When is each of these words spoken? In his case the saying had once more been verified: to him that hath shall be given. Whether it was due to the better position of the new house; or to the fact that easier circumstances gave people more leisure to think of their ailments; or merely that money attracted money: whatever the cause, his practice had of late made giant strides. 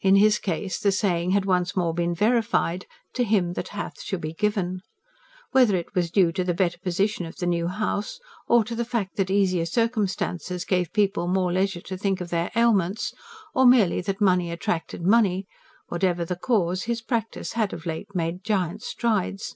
In 0.00 0.16
his 0.16 0.40
case 0.40 0.80
the 0.80 0.90
saying 0.90 1.30
had 1.30 1.44
once 1.44 1.76
more 1.76 1.94
been 1.94 2.16
verified: 2.16 2.84
to 3.14 3.22
him 3.22 3.52
that 3.52 3.68
hath 3.68 4.02
shall 4.02 4.18
be 4.18 4.32
given. 4.34 4.80
Whether 5.52 5.76
it 5.76 5.94
was 5.94 6.10
due 6.10 6.32
to 6.32 6.42
the 6.42 6.52
better 6.52 6.78
position 6.78 7.26
of 7.26 7.36
the 7.36 7.46
new 7.46 7.68
house; 7.68 8.18
or 8.48 8.64
to 8.64 8.74
the 8.74 8.84
fact 8.84 9.14
that 9.18 9.30
easier 9.30 9.64
circumstances 9.64 10.64
gave 10.64 10.92
people 10.92 11.28
more 11.28 11.52
leisure 11.52 11.80
to 11.82 11.96
think 11.96 12.20
of 12.20 12.30
their 12.30 12.50
ailments; 12.56 13.14
or 13.54 13.64
merely 13.64 14.00
that 14.00 14.20
money 14.20 14.50
attracted 14.50 15.02
money: 15.02 15.46
whatever 15.86 16.24
the 16.24 16.34
cause, 16.34 16.82
his 16.90 17.00
practice 17.00 17.52
had 17.52 17.72
of 17.72 17.86
late 17.86 18.16
made 18.16 18.42
giant 18.42 18.82
strides. 18.82 19.54